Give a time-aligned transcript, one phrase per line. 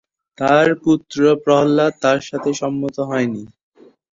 [0.37, 3.43] তার পুত্র প্রহ্লাদ তার সাথে সম্মত হয়নি।